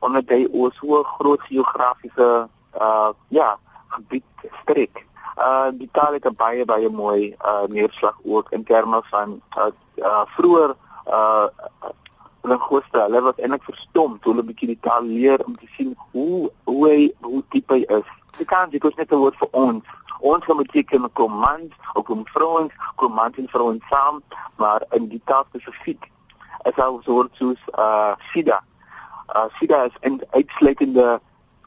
omdat 0.00 0.28
hy 0.28 0.48
oor 0.50 0.72
so 0.80 1.02
groot 1.02 1.40
geografiese 1.40 2.48
uh 2.74 3.10
ja, 3.28 3.58
gebied 3.86 4.24
strek. 4.62 5.07
Uh 5.38 5.70
die 5.72 5.88
taal 5.92 6.12
het 6.12 6.26
baie 6.36 6.64
baie 6.64 6.88
mooi 6.90 7.36
uh 7.46 7.66
neerslag 7.68 8.18
ook 8.24 8.50
in 8.50 8.64
terme 8.64 9.02
van 9.10 9.40
uh, 9.58 9.70
uh 9.96 10.24
vroeër 10.36 10.74
uh 11.06 11.46
linguiste, 12.48 12.98
hulle 13.00 13.20
was 13.22 13.40
eintlik 13.42 13.64
verstom 13.66 14.18
toe 14.20 14.32
hulle 14.32 14.46
bietjie 14.46 14.72
die 14.72 14.80
taal 14.86 15.06
leer 15.06 15.42
om 15.44 15.56
te 15.58 15.68
sien 15.76 15.94
hoe 16.12 16.50
hoe 16.70 16.82
hy 16.88 16.98
hoe 17.26 17.42
diep 17.54 17.74
hy 17.74 17.80
is. 17.98 18.12
Die 18.38 18.46
kan 18.46 18.70
dit 18.70 18.84
is 18.84 18.98
net 19.00 19.12
'n 19.12 19.22
woord 19.22 19.38
vir 19.42 19.48
ons. 19.52 19.84
Ons 20.20 20.44
kan 20.44 20.56
beteken 20.56 21.12
command, 21.12 21.72
ook 21.94 22.08
om 22.08 22.26
vrouens, 22.26 22.72
command 22.96 23.36
en 23.38 23.48
vrouens 23.48 23.84
saam, 23.90 24.22
maar 24.56 24.82
in 24.90 25.08
die 25.08 25.20
taal 25.24 25.44
spesifiek 25.48 26.10
is 26.64 26.74
daar 26.74 26.98
so 27.02 27.12
woord 27.12 27.34
soos 27.34 27.62
uh 27.78 28.14
sida. 28.32 28.62
Uh 29.34 29.46
sida 29.58 29.84
is 29.84 29.96
'n 30.02 30.20
uitsluitende 30.30 31.20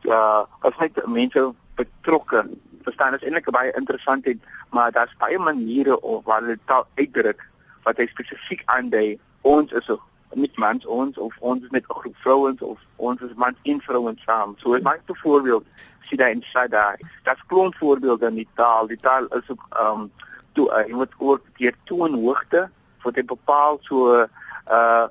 uh 0.03 0.43
as 0.61 0.77
net 0.79 1.05
mense 1.05 1.53
betrokke 1.75 2.49
verstaan 2.83 3.13
is 3.15 3.23
eintlik 3.23 3.51
baie 3.51 3.71
interessant 3.79 4.25
en 4.25 4.41
maar 4.69 4.91
daar's 4.91 5.17
baie 5.17 5.39
maniere 5.39 5.99
of 6.01 6.23
waar 6.25 6.57
taal 6.65 6.87
uitdruk 6.95 7.45
wat 7.83 7.97
hy 7.97 8.07
spesifiek 8.07 8.63
aandui 8.65 9.19
ons 9.41 9.71
is 9.71 9.89
nie 10.33 10.51
mans 10.55 10.85
ons 10.85 11.17
of 11.17 11.35
ons 11.39 11.63
is 11.63 11.71
net 11.71 11.83
'n 11.83 11.99
groep 11.99 12.15
vrouens 12.23 12.61
of 12.61 12.79
ons 12.95 13.21
is 13.21 13.33
mans 13.35 13.57
en 13.63 13.81
vrouens 13.81 14.21
saam. 14.23 14.55
So 14.59 14.73
is 14.73 14.83
my 14.83 14.97
voorbeeld 15.05 15.65
sien 16.07 16.17
daar 16.17 16.29
in 16.29 16.43
Sada. 16.43 16.95
Daar's 17.23 17.43
klomp 17.47 17.75
voorbeelde 17.75 18.27
in 18.27 18.35
die 18.35 18.49
taal. 18.55 18.87
Die 18.87 18.99
taal 18.99 19.25
is 19.25 19.49
ook 19.49 19.65
ehm 19.69 20.01
um, 20.01 20.11
toe 20.53 20.67
uh, 20.71 20.87
jy 20.87 20.95
moet 20.95 21.13
ook 21.17 21.41
keer 21.57 21.75
toe 21.83 22.07
in 22.07 22.13
hoogte 22.13 22.69
vir 23.03 23.11
dit 23.11 23.25
bepaal 23.25 23.79
so 23.87 24.25
uh 24.71 25.05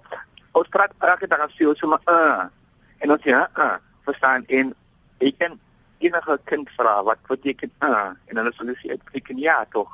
ons 0.52 0.68
praat 0.68 0.92
praat 0.98 1.20
dit 1.20 1.30
dan 1.30 1.50
so 1.56 1.74
so 1.74 1.88
maar 1.88 2.04
uh 2.04 2.44
en 2.98 3.14
ons 3.16 3.24
ja 3.24 3.48
uh 3.56 3.76
verstaan 4.04 4.44
en 4.46 4.74
ek 5.18 5.38
kan 5.38 5.58
enige 6.00 6.38
kind 6.44 6.70
vra 6.76 7.02
wat 7.04 7.20
beteken 7.28 7.72
uh 7.84 8.12
en 8.26 8.40
hulle 8.40 8.52
sal 8.56 8.72
sê 8.80 8.92
dit 8.92 9.04
beteken 9.08 9.38
ja 9.38 9.64
tog. 9.72 9.90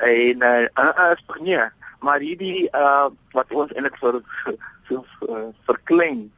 En 0.00 0.42
uh 0.42 0.66
uh 0.84 1.10
is 1.14 1.24
tog 1.26 1.40
nie, 1.40 1.58
maar 2.00 2.22
hierdie 2.22 2.68
uh 2.72 3.08
wat 3.36 3.52
ons 3.52 3.72
eintlik 3.74 3.98
vir 4.02 4.20
so 4.88 5.04
uh, 5.28 5.48
verklein. 5.66 6.30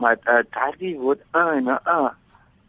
Maar 0.00 0.18
uh 0.24 0.42
daardie 0.56 0.96
woord 0.98 1.22
uh 1.36 1.52
en 1.60 1.68
uh 1.76 2.10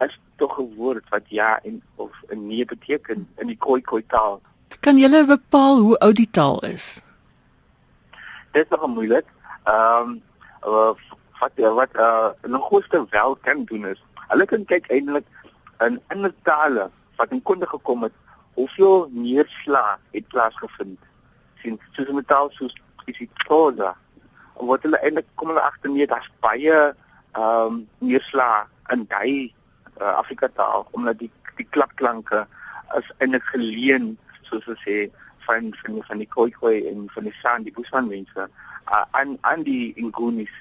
is 0.05 0.19
tog 0.37 0.59
'n 0.59 0.75
woord 0.75 1.09
wat 1.09 1.25
ja 1.27 1.59
en 1.63 1.81
of 1.95 2.11
nee 2.29 2.65
beteken 2.65 3.27
in 3.37 3.47
die 3.47 3.57
Khoi 3.57 3.81
Khoi 3.81 4.03
taal. 4.07 4.41
Kan 4.79 4.97
jy 4.97 5.25
bepaal 5.25 5.79
hoe 5.79 5.97
oud 5.99 6.15
die 6.15 6.29
taal 6.31 6.59
is? 6.63 7.01
Dit 8.51 8.63
is 8.63 8.69
nog 8.69 8.87
moeilik. 8.87 9.25
Ehm 9.63 10.19
um, 10.63 10.97
wat 11.39 11.51
wat 11.55 11.91
uh, 11.95 12.29
'n 12.41 12.51
linguiste 12.51 13.05
wel 13.09 13.35
kan 13.35 13.63
doen 13.63 13.85
is, 13.85 14.03
hulle 14.31 14.45
kan 14.49 14.65
kyk 14.71 14.89
eintlik 14.93 15.27
in 15.85 15.99
ander 16.13 16.33
tale 16.47 16.89
wat 17.19 17.31
in 17.35 17.41
konde 17.43 17.67
gekom 17.67 18.03
het, 18.07 18.15
hoeveel 18.55 19.09
neerslag 19.11 19.99
het 20.11 20.27
plaasgevind. 20.31 20.99
Sien, 21.61 21.79
soos 21.95 22.11
met 22.15 22.27
taal 22.27 22.47
soos 22.55 22.75
isiXhosa, 23.11 23.93
wat 24.67 24.83
hulle 24.83 24.99
eintlik 25.03 25.27
kom 25.39 25.51
hulle 25.51 25.63
agter 25.63 25.91
nee, 25.91 26.07
daar's 26.07 26.29
baie 26.43 26.75
ehm 27.37 27.73
um, 27.73 27.81
neerslag 28.01 28.69
in 28.93 29.05
daai 29.07 29.53
uh, 30.01 30.13
Afrika 30.17 30.49
taal 30.57 30.87
omdat 30.97 31.19
die 31.19 31.31
die 31.59 31.67
klappklanke 31.75 32.45
is 32.97 33.11
eintlik 33.19 33.45
geleen 33.51 34.15
soos 34.49 34.67
ons 34.73 34.81
sê 34.85 34.97
van 35.45 35.69
van 36.07 36.23
die 36.23 36.29
Khoikhoi 36.35 36.87
en 36.89 37.05
van 37.13 37.29
die 37.29 37.35
San 37.41 37.67
die 37.67 37.75
Bushman 37.75 38.09
mense 38.09 38.47
uh, 38.47 39.05
aan 39.11 39.37
aan 39.51 39.63
die 39.67 39.93
Ngunis 40.09 40.55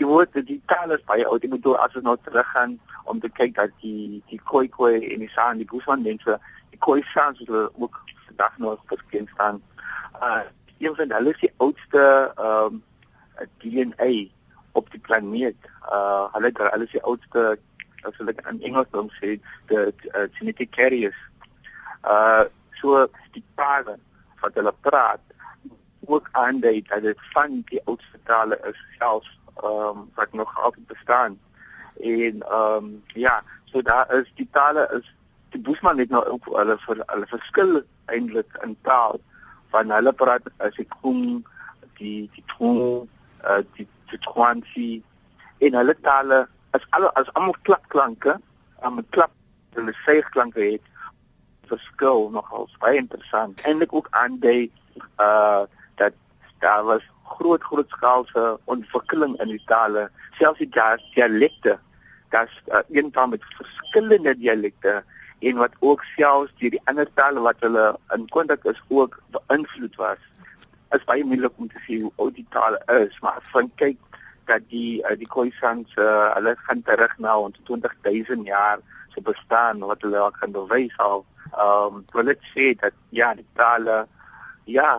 die 0.00 0.08
woord 0.08 0.36
die 0.48 0.60
taal 0.70 0.94
is 0.96 1.02
baie 1.08 1.26
oud. 1.28 1.44
Ek 1.44 1.52
bedoel 1.52 1.76
as 1.84 1.96
ons 1.98 2.06
nou 2.06 2.16
teruggaan 2.24 2.78
om 3.10 3.20
te 3.20 3.28
kyk 3.36 3.56
dat 3.58 3.72
die 3.84 4.22
die 4.30 4.40
Khoikhoi 4.48 4.94
en 5.12 5.24
die 5.24 5.32
San 5.34 5.60
die 5.60 5.68
Bushman 5.68 6.04
mense 6.06 6.38
die 6.72 6.80
Khoisan 6.86 7.36
se 7.36 7.66
ook 7.68 8.00
vandag 8.26 8.58
nog 8.64 8.80
geskien 8.92 9.28
staan. 9.34 9.60
Uh 10.20 10.42
een 10.80 10.94
van 10.96 11.10
hulle 11.12 11.34
is 11.34 11.40
die 11.40 11.52
oudste 11.60 12.02
ehm 12.36 12.78
um, 12.80 12.82
DNA 13.60 14.12
op 14.72 14.88
die 14.90 15.00
planeet. 15.08 15.68
Uh 15.92 16.30
hulle 16.36 16.52
hulle 16.56 16.86
is 16.88 16.94
die 16.96 17.04
oudste 17.04 17.58
as 18.08 18.16
hulle 18.16 18.34
in 18.52 18.62
Engels 18.70 18.88
dan 18.96 19.10
sê 19.18 19.34
die 19.68 19.82
uh, 19.82 20.24
genetic 20.38 20.72
carriers. 20.76 21.18
Uh 22.04 22.48
so 22.80 23.04
die 23.36 23.44
tale 23.60 23.98
wat 24.40 24.56
hulle 24.56 24.72
praat 24.80 25.20
ook 26.08 26.28
aandui 26.32 26.80
dat 26.88 27.04
dit 27.04 27.28
van 27.34 27.60
die 27.68 27.82
oudste 27.84 28.18
tale 28.24 28.56
is 28.70 28.80
selfs 28.96 29.39
ehm 29.62 29.98
um, 29.98 30.10
wat 30.14 30.32
nog 30.32 30.62
altyd 30.64 30.86
bestaan. 30.86 31.38
En 32.00 32.42
ehm 32.42 32.84
um, 32.84 33.02
ja, 33.06 33.42
so 33.64 33.82
daar 33.82 34.14
is 34.14 34.32
die 34.34 34.48
tale 34.52 34.88
is 34.98 35.14
die 35.50 35.60
Boesman 35.60 35.98
het 35.98 36.10
nou 36.10 36.24
ook 36.26 36.44
hulle 36.44 36.76
vir 36.86 37.02
hulle 37.06 37.26
verskil 37.26 37.82
eintlik 38.06 38.58
in 38.62 38.76
taal 38.82 39.20
van 39.70 39.90
hulle 39.90 40.12
praat 40.12 40.46
as 40.56 40.78
ek 40.78 40.94
kom 41.02 41.44
die 41.98 42.30
die 42.34 42.44
tong 42.56 43.08
uh, 43.44 43.62
die 43.76 43.88
kwantie 44.18 45.02
en 45.58 45.74
hulle 45.74 45.96
tale 46.00 46.46
as 46.76 46.86
al 46.96 47.08
as 47.18 47.28
almal 47.34 47.56
klapklanke, 47.62 48.38
om 48.86 48.98
'n 48.98 49.06
klap 49.10 49.32
hulle 49.74 49.94
seigklanke 50.04 50.60
het 50.60 50.86
verskil 51.70 52.30
nogal 52.30 52.68
baie 52.82 52.98
interessant. 52.98 53.60
Eindelik 53.60 53.94
ook 53.94 54.08
aan 54.10 54.38
die 54.38 54.72
uh 55.20 55.62
dat 55.94 56.12
daar 56.58 56.84
was 56.84 57.04
groot 57.36 57.62
groot 57.62 57.94
skaalse 57.96 58.44
ontwikkeling 58.64 59.36
in 59.42 59.52
die 59.54 59.62
tale, 59.70 60.08
selfs 60.38 60.62
die 60.62 60.70
dialekte. 61.14 61.78
Daar's 62.34 62.52
uh, 62.68 62.82
een 62.90 63.10
taal 63.10 63.32
met 63.32 63.46
verskillende 63.58 64.36
dialekte 64.38 65.00
en 65.40 65.62
wat 65.62 65.74
ook 65.80 66.04
selfs 66.16 66.52
deur 66.60 66.76
die 66.76 66.82
ander 66.90 67.08
tale 67.14 67.40
wat 67.40 67.62
hulle 67.64 67.86
in 68.16 68.28
kontak 68.34 68.64
is 68.64 68.82
ook 68.88 69.18
beïnvloed 69.36 69.96
was. 70.02 70.20
Is 70.96 71.06
baie 71.08 71.24
moeilik 71.24 71.56
om 71.56 71.68
te 71.70 71.82
sê 71.86 72.00
hoe 72.02 72.12
oud 72.16 72.34
die 72.34 72.46
tale 72.54 72.80
is, 73.00 73.18
maar 73.24 73.38
van 73.54 73.70
kyk 73.82 73.98
dat 74.50 74.66
die 74.68 75.00
uh, 75.02 75.16
die 75.18 75.28
Khoisans 75.30 75.92
uh, 75.96 76.30
hulle 76.36 76.54
gaan 76.66 76.82
terug 76.86 77.18
na 77.18 77.36
ons 77.38 77.60
20000 77.68 78.46
jaar 78.46 78.82
se 79.14 79.22
bestaan 79.22 79.82
wat 79.90 80.02
hulle 80.02 80.18
ook 80.18 80.40
kan 80.40 80.54
bewys 80.54 80.96
al 80.98 81.24
ehm 81.50 81.94
um, 81.94 82.02
wil 82.14 82.28
dit 82.30 82.42
sê 82.54 82.66
dat 82.78 82.94
ja 83.10 83.32
die 83.34 83.46
tale 83.58 84.06
ja 84.64 84.90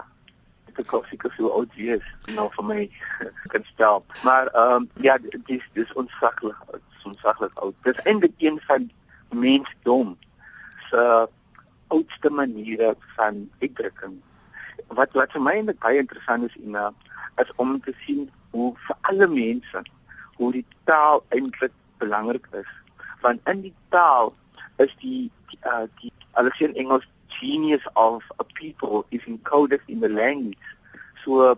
dit 0.75 0.85
is 0.85 0.91
ook 0.91 1.05
seker 1.11 1.33
so 1.37 1.51
oud 1.57 1.75
is 1.75 2.07
nou 2.35 2.47
vir 2.55 2.65
my 2.71 2.81
kan 3.53 3.67
stel 3.73 4.05
maar 4.23 4.47
ehm 4.53 4.81
um, 4.81 4.89
ja 5.07 5.17
dis 5.49 5.67
dis 5.73 5.93
onsaklik 5.93 6.79
onsaklik 7.05 7.53
oud. 7.59 7.75
Dis 7.81 8.01
eintlik 8.03 8.33
een 8.37 8.59
van 8.67 8.91
mensdom 9.29 10.17
se 10.89 11.29
oudste 11.87 12.29
maniere 12.29 12.95
van 13.15 13.49
uitdrukking. 13.59 14.19
Wat 14.87 15.11
wat 15.11 15.31
vir 15.31 15.41
my 15.41 15.55
eintlik 15.59 15.79
baie 15.83 16.03
interessant 16.03 16.49
is 16.49 16.57
Ina 16.63 16.91
is 17.41 17.51
om 17.55 17.79
te 17.81 17.93
sien 18.05 18.29
hoe 18.51 18.71
vir 18.87 18.97
alle 19.09 19.27
mense 19.27 19.83
hoe 20.35 20.51
die 20.51 20.65
taal 20.89 21.23
eintlik 21.29 21.73
belangrik 21.97 22.47
is. 22.51 22.71
Want 23.21 23.49
in 23.49 23.61
die 23.67 23.75
taal 23.89 24.33
is 24.77 24.93
die 25.03 25.29
die, 25.51 25.59
uh, 25.67 25.85
die 26.01 26.11
hulle 26.37 26.53
sê 26.55 26.67
in 26.69 26.79
Engels 26.85 27.07
genius 27.39 27.85
of 27.93 28.23
a 28.39 28.43
people 28.43 29.05
is 29.09 29.21
encoded 29.27 29.81
in 29.87 29.99
the 29.99 30.09
language 30.09 30.67
so 31.23 31.55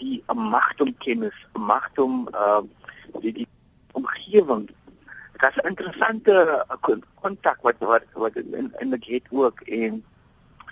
die 0.00 0.22
magt 0.34 0.80
om 0.80 0.92
kennis 1.04 1.36
magt 1.52 1.98
om 1.98 2.28
uh, 2.34 2.62
die, 3.20 3.32
die 3.32 3.48
omgewing 3.92 4.66
dit 5.36 5.50
is 5.50 5.62
'n 5.62 5.68
interessante 5.68 6.64
uh, 6.70 6.96
kontak 7.20 7.58
wat 7.62 7.76
wat 7.78 8.04
wat 8.12 8.36
in 8.36 8.72
in 8.78 8.90
die 8.90 9.04
gate 9.08 9.28
work 9.30 9.60
en 9.60 10.04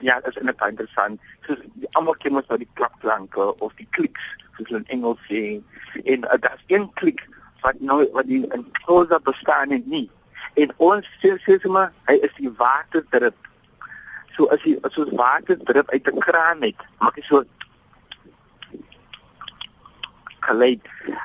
ja 0.01 0.21
dit 0.21 0.37
is 0.37 0.43
net 0.43 0.67
interessant 0.69 1.21
so 1.47 1.57
almal 1.93 2.17
ken 2.19 2.33
mos 2.33 2.49
nou 2.49 2.59
die 2.59 2.73
klapplanke 2.73 3.47
of 3.59 3.75
die 3.81 3.89
kliks 3.91 4.25
soos 4.57 4.71
in 4.71 4.87
Engels 4.87 5.21
sê 5.29 5.63
en 6.05 6.25
uh, 6.25 6.39
daar's 6.41 6.65
een 6.67 6.93
klik 7.01 7.29
wat 7.61 7.81
nou 7.81 8.01
wat 8.13 8.27
die 8.27 8.43
in 8.57 8.67
closer 8.85 9.21
bestaan 9.23 9.71
en 9.71 9.83
nie 9.87 10.11
en 10.55 10.73
ons 10.77 11.09
sê 11.23 11.35
sê 11.47 11.59
maar 11.69 11.93
hy 12.11 12.19
is 12.29 12.35
die 12.41 12.53
waterdrup 12.61 13.44
so 14.37 14.47
as 14.55 14.63
jy 14.67 14.77
as 14.83 14.99
ons 14.99 15.15
waterdrup 15.21 15.91
uit 15.91 16.09
'n 16.13 16.25
kraan 16.27 16.63
het 16.63 16.81
maak 17.01 17.17
jy 17.17 17.25
so 17.29 17.45
geluid. 20.45 20.83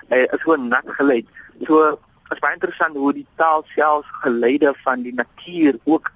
Hy 0.10 0.22
is 0.25 0.42
so 0.44 0.56
nat 0.56 0.88
geluid. 1.00 1.28
So 1.68 2.00
is 2.32 2.39
baie 2.39 2.54
interessant 2.54 2.96
hoe 2.96 3.13
die 3.13 3.28
taal 3.36 3.66
self 3.74 4.06
geluide 4.24 4.74
van 4.84 5.04
die 5.04 5.13
natuur 5.13 5.80
ook 5.84 6.12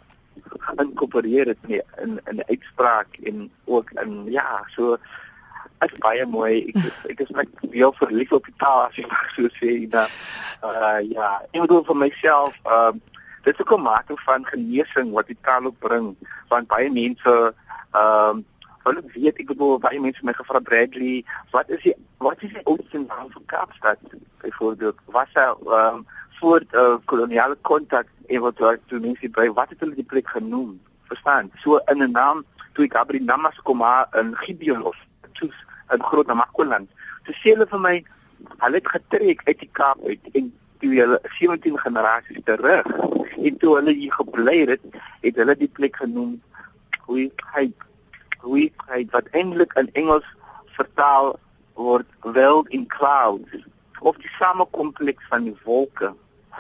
geïnkorporeer 0.64 1.52
het 1.54 1.68
nie, 1.68 1.82
in 2.04 2.20
in 2.30 2.40
die 2.42 2.48
uitspraak 2.48 3.18
en 3.30 3.50
ook 3.66 3.92
in 4.04 4.32
ja 4.32 4.64
so 4.76 4.98
is 5.84 5.98
baie 6.00 6.26
mooi. 6.26 6.72
Ek 6.72 7.10
ek 7.16 7.26
is 7.26 7.34
net 7.38 7.50
heel 7.72 7.94
verlief 8.00 8.32
op 8.32 8.46
die 8.46 8.56
taal 8.58 8.86
as 8.88 9.00
jy 9.00 9.08
so 9.36 9.50
sê 9.60 9.74
dat 9.90 10.12
uh 10.64 11.02
ja, 11.10 11.32
ek 11.52 11.66
bedoel 11.66 11.84
vir 11.90 12.00
myself, 12.06 12.56
ehm 12.64 13.02
uh, 13.02 13.12
dit 13.44 13.54
is 13.54 13.62
ook 13.62 13.78
'n 13.78 13.82
mate 13.82 14.14
van 14.16 14.46
genesing 14.46 15.12
wat 15.12 15.28
die 15.28 15.38
taal 15.42 15.66
ook 15.66 15.80
bring, 15.80 16.16
want 16.48 16.68
baie 16.68 16.92
mense 16.92 17.54
ehm 17.92 18.38
uh, 18.38 18.44
hulle 18.84 19.04
weet 19.14 19.38
ek 19.40 19.48
bedoel 19.48 19.80
baie 19.80 20.00
mense 20.00 20.26
my 20.28 20.34
gevra 20.34 20.60
Bradley, 20.60 21.24
wat 21.52 21.70
is 21.70 21.82
die 21.84 21.96
wat 22.18 22.42
is 22.44 22.52
die 22.54 22.66
oudste 22.66 23.00
naam 23.00 23.32
van 23.32 23.46
Kaapstad? 23.46 24.00
Byvoorbeeld, 24.44 24.98
was 25.06 25.32
hy 25.34 25.48
ehm 25.48 25.96
um, 25.96 26.06
voor 26.40 26.64
uh, 26.72 26.96
koloniale 27.06 27.56
kontak 27.62 28.08
en 28.28 28.42
wat 28.42 28.56
toe 28.58 29.00
mense 29.00 29.30
by 29.30 29.48
wat 29.60 29.70
het 29.70 29.80
hulle 29.80 29.96
die 29.96 30.12
plek 30.14 30.28
genoem? 30.30 30.82
Verstaan? 31.08 31.52
So 31.64 31.78
in 31.78 32.04
'n 32.04 32.12
naam 32.12 32.46
toe 32.74 32.86
ek 32.86 32.96
Abri 32.96 33.20
Namas 33.20 33.62
kom 33.64 33.78
maar 33.78 34.08
in 34.20 34.36
Gibeonlos, 34.36 34.98
soos 35.34 35.56
in 35.94 36.04
Groot 36.04 36.28
Namakoland. 36.28 36.90
Toe 37.24 37.36
sê 37.36 37.54
hulle 37.54 37.68
vir 37.68 37.80
my 37.80 37.96
hulle 38.66 38.76
het 38.76 38.88
getrek 38.88 39.42
uit 39.48 39.60
die 39.60 39.70
Kaap 39.72 40.04
uit 40.08 40.30
en 40.34 40.52
toe 40.84 40.92
hulle 41.00 41.20
17 41.40 41.78
generasies 41.80 42.44
terug 42.48 42.88
en 43.48 43.58
toe 43.62 43.76
hulle 43.78 43.94
hier 43.96 44.14
gebly 44.20 44.58
het, 44.68 44.84
het 45.24 45.40
hulle 45.40 45.56
die 45.60 45.72
plek 45.80 45.96
genoem 46.04 46.36
Huiheid. 47.08 47.88
Huiheid 48.44 49.12
wat 49.16 49.28
eintlik 49.32 49.74
in 49.80 49.90
Engels 50.00 50.28
vertaal 50.76 51.34
word 51.80 52.08
World 52.26 52.70
in 52.76 52.86
Clouds 52.92 53.64
of 54.04 54.20
die 54.20 54.32
samekompleks 54.36 55.32
van 55.32 55.48
die 55.48 55.56
wolke 55.64 56.12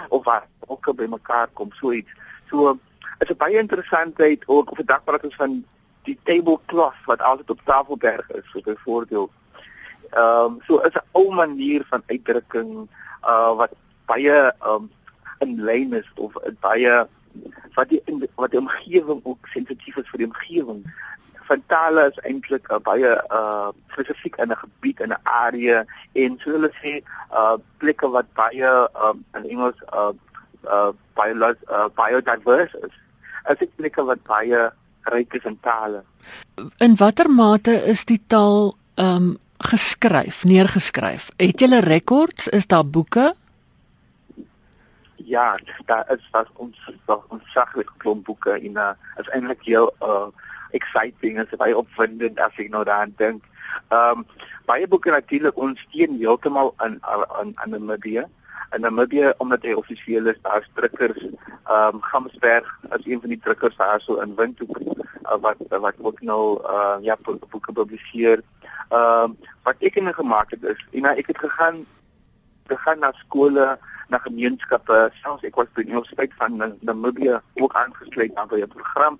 of 0.10 0.24
waar 0.27 0.48
wolke 0.68 0.94
bymekaar 0.96 1.51
kom 1.60 1.72
so 1.80 1.92
iets. 1.92 2.12
So 2.50 2.80
is 3.20 3.30
'n 3.30 3.38
baie 3.38 3.60
interessantheid 3.60 4.44
ook 4.48 4.72
op 4.72 4.80
'n 4.80 4.86
dag 4.86 5.03
praat 5.03 5.24
ons 5.24 5.36
van 5.36 5.63
die 6.03 6.20
tablecloth 6.24 7.00
wat 7.06 7.22
altyd 7.22 7.50
op 7.50 7.62
Tafelberg 7.65 8.30
is, 8.30 8.48
so 8.51 8.62
byvoorbeeld 8.62 9.32
Ehm 10.13 10.46
um, 10.46 10.62
so 10.68 10.77
is 10.86 10.94
'n 10.94 11.08
ou 11.12 11.34
manier 11.34 11.82
van 11.89 12.03
uitdrukking 12.06 12.88
uh 13.25 13.53
wat 13.58 13.72
baie 14.13 14.38
ehm 14.38 14.70
um, 14.70 14.91
in 15.43 15.58
lyn 15.67 15.93
is 15.93 16.10
of 16.15 16.36
baie 16.62 16.93
wat 17.75 17.89
die 17.89 18.01
wat 18.36 18.51
die 18.53 18.62
omgewing 18.62 19.22
ook 19.24 19.50
sensitief 19.55 19.98
is 19.98 20.10
vir 20.12 20.24
die 20.24 20.29
omgewing. 20.29 20.84
Van 21.50 21.63
tale 21.67 22.05
is 22.12 22.20
eintlik 22.29 22.70
uh, 22.72 22.79
baie 22.84 23.12
uh 23.39 23.72
spesifiek 23.91 24.38
in 24.43 24.51
'n 24.51 24.62
gebied 24.62 25.00
in 25.00 25.12
'n 25.12 25.24
area 25.24 25.84
en 26.13 26.38
so 26.39 26.51
hulle 26.55 26.72
sê 26.82 27.01
uh 27.32 27.58
plekke 27.77 28.10
wat 28.10 28.29
baie 28.34 28.72
um 29.08 29.25
in 29.36 29.50
Engels 29.50 29.79
uh 29.91 30.13
uh 30.70 30.91
baie 31.13 31.34
uh, 31.34 31.89
biodiverse 32.00 32.77
is. 32.88 32.96
As 33.43 33.58
dit 33.58 33.75
plekke 33.75 34.05
wat 34.05 34.24
baie 34.24 34.72
ryk 35.12 35.34
is 35.34 35.43
in 35.43 35.60
tale. 35.62 36.03
In 36.77 36.96
watter 36.96 37.29
mate 37.29 37.74
is 37.93 38.05
die 38.05 38.22
taal 38.27 38.77
um 38.96 39.38
geskryf, 39.63 40.43
neergeskryf. 40.43 41.29
Het 41.38 41.60
julle 41.60 41.79
rekords? 41.79 42.48
Is 42.48 42.67
daar 42.67 42.86
boeke? 42.86 43.34
Ja, 45.25 45.58
daar 45.86 46.12
is 46.12 46.27
daar 46.32 46.48
ons 46.53 46.92
daar 47.06 47.22
ons 47.27 47.51
saglik 47.51 47.89
klomp 47.98 48.25
boeke 48.25 48.51
en 48.51 48.77
uh, 48.77 48.92
is 49.22 49.30
eintlik 49.30 49.63
heel 49.63 49.94
uh 50.01 50.27
exciting 50.74 51.38
en 51.38 51.48
baie 51.58 51.75
opwindend 51.77 52.39
as 52.42 52.56
ek 52.58 52.72
nou 52.74 52.84
daaraan 52.84 53.13
dink. 53.18 53.44
Ehm 53.88 54.24
um, 54.24 54.25
baie 54.65 54.88
boeke 54.88 55.12
natuurlik 55.13 55.58
ons 55.58 55.80
steun 55.88 56.18
heeltemal 56.18 56.74
in 56.86 57.00
in 57.42 57.53
in 57.63 57.72
Namibië. 57.72 58.25
In 58.75 58.82
Namibië 58.82 59.34
omdat 59.38 59.63
hy 59.63 59.74
offisieel 59.77 60.27
is, 60.34 60.42
daar 60.42 60.68
drukkers 60.74 61.22
ehm 61.24 61.96
um, 61.96 62.01
Gamsberg 62.01 62.68
as 62.89 63.06
een 63.06 63.22
van 63.22 63.30
die 63.30 63.39
drukkers 63.44 63.77
daar 63.77 64.01
so 64.01 64.20
in 64.25 64.36
Windhoek 64.36 64.77
uh, 64.77 65.39
wat 65.42 65.62
wat 65.70 65.96
ook 66.01 66.22
nou 66.22 66.60
uh 66.63 66.98
ja 67.01 67.18
boeke 67.24 67.72
publiseer. 67.72 68.42
Ehm 68.89 69.24
um, 69.24 69.38
wat 69.63 69.75
ek 69.80 69.96
in 69.96 70.13
gemaak 70.13 70.51
het 70.51 70.63
is, 70.63 70.88
en 70.92 71.06
ek 71.06 71.27
het 71.27 71.38
gegaan 71.38 71.86
gegaan 72.67 73.00
na 73.00 73.12
skole, 73.12 73.77
na 74.10 74.17
gemeenskappe, 74.17 75.12
selfs 75.22 75.43
ek 75.43 75.55
was 75.55 75.70
by 75.74 75.84
die 75.84 75.91
Universiteit 75.91 76.34
van 76.39 76.58
Namibië 76.82 77.39
ook 77.62 77.74
aangesluit 77.75 78.36
aan 78.36 78.48
'n 78.51 78.67
program 78.67 79.20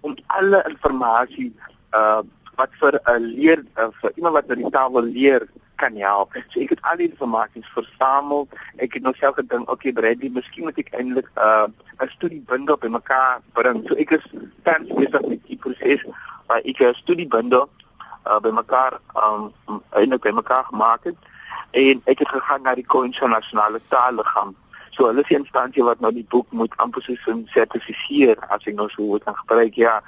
om 0.00 0.16
alle 0.26 0.62
inligting 0.68 1.52
uh 1.92 2.22
wat 2.56 2.72
vir 2.80 2.94
'n 3.04 3.22
leer 3.36 3.60
uh, 3.76 3.88
vir 4.00 4.12
iemand 4.16 4.34
wat 4.34 4.46
met 4.46 4.58
die 4.58 4.70
taal 4.70 4.92
wil 4.92 5.04
leer 5.04 5.48
kan 5.76 5.96
help. 5.96 6.32
So 6.48 6.60
ek 6.60 6.70
het 6.70 6.82
al 6.82 6.96
die 6.96 7.12
inligting 7.12 7.64
versamel. 7.74 8.48
Ek 8.76 8.94
het 8.94 9.02
nou 9.02 9.14
self 9.14 9.34
gedink, 9.36 9.70
okay 9.70 9.92
Bradley, 9.92 10.30
miskien 10.32 10.64
moet 10.64 10.78
ek 10.78 10.94
eintlik 10.96 11.28
uh 11.36 11.68
'n 12.00 12.08
studiebundel 12.08 12.78
bymekaar 12.78 13.40
bring. 13.52 13.84
So 13.88 13.94
ek 13.94 14.10
is 14.10 14.24
tans 14.62 14.88
besig 14.88 15.28
met 15.28 15.40
die 15.46 15.56
proses 15.56 16.04
waar 16.46 16.60
ek 16.64 16.80
'n 16.80 16.94
studiebundel 16.94 17.68
uh 18.26 18.40
bymekaar 18.40 19.00
um 19.14 19.52
eintlik 19.90 20.22
bymekaar 20.22 20.64
gemaak 20.64 21.04
het 21.04 21.16
en 21.76 22.00
ek 22.04 22.22
het 22.24 22.28
gegaan 22.32 22.62
na 22.62 22.74
die 22.74 22.86
internasionale 23.02 23.80
taalliggaam. 23.92 24.54
So 24.96 25.10
hulle 25.10 25.20
is 25.20 25.28
die 25.28 25.36
instansie 25.36 25.84
wat 25.84 26.00
nou 26.00 26.12
die 26.12 26.26
boek 26.32 26.52
moet 26.56 26.72
amper 26.80 27.04
soos 27.04 27.20
sertifiseer 27.52 28.40
as 28.48 28.64
ek 28.64 28.78
nou 28.78 28.88
so 28.88 29.04
moet 29.10 29.28
gebruik. 29.42 29.76
Ja. 29.76 30.00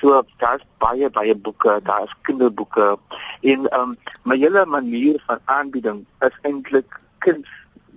So 0.00 0.22
daar's 0.42 0.64
baie 0.82 1.10
baie 1.10 1.34
boeke, 1.34 1.78
daar's 1.86 2.14
kinderboeke 2.26 2.96
en 3.40 3.68
ehm 3.70 3.80
um, 3.80 3.96
my 4.24 4.36
hele 4.36 4.66
manier 4.66 5.22
van 5.26 5.38
aanbieding 5.44 6.04
is 6.26 6.38
eintlik 6.42 6.98
kind 7.18 7.46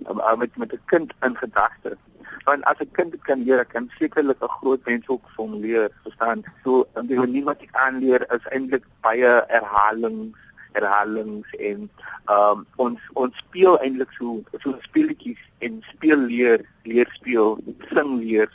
um, 0.06 0.38
met 0.38 0.56
met 0.56 0.72
'n 0.72 0.82
kind 0.86 1.12
in 1.26 1.36
gedagte. 1.36 1.96
Want 2.44 2.64
as 2.64 2.78
'n 2.78 2.90
kind 2.92 3.18
kan 3.22 3.42
leer, 3.42 3.64
kan 3.64 3.90
sekerlik 3.98 4.38
'n 4.42 4.56
groot 4.60 4.86
mens 4.86 5.08
ook 5.08 5.24
formuleer, 5.34 5.90
verstaan? 6.02 6.44
So 6.64 6.86
die 7.02 7.18
manier 7.18 7.44
wat 7.44 7.60
ek 7.60 7.74
aanleer 7.74 8.22
is 8.30 8.46
eintlik 8.54 8.84
baie 9.00 9.44
herhalings 9.48 10.45
herhalings 10.76 11.52
en 11.70 11.88
ehm 12.26 12.60
um, 12.60 12.64
ons 12.84 13.10
ons 13.22 13.36
speel 13.42 13.78
eintlik 13.84 14.12
so 14.18 14.40
so 14.62 14.74
speletjies 14.86 15.42
en 15.66 15.78
speel 15.92 16.24
leer 16.30 16.64
leer 16.88 17.10
speel 17.18 17.58
sing 17.92 18.16
leer 18.22 18.50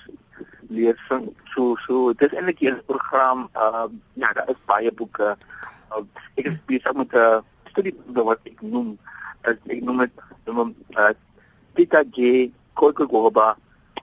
leer 0.69 0.97
sing. 1.07 1.29
So 1.53 1.75
so 1.85 2.13
dit 2.13 2.27
is 2.31 2.37
eintlik 2.37 2.61
'n 2.61 2.81
program 2.91 3.47
ehm 3.53 3.79
um, 3.81 4.01
ja 4.13 4.33
daar 4.33 4.49
is 4.53 4.67
baie 4.73 4.91
boeke. 4.91 5.35
Uh, 5.91 6.03
ek 6.37 6.45
het 6.45 6.65
besig 6.65 6.93
met 6.93 7.15
'n 7.15 7.43
studie 7.71 7.95
wat 8.13 8.39
ek 8.51 8.61
noem 8.61 8.97
as 9.47 9.57
ek 9.67 9.81
noem 9.83 10.05
dit 10.05 10.15
noem 10.45 10.75
uh, 10.97 11.13
Tita 11.75 12.03
J 12.11 12.51
Kokogoba 12.73 13.55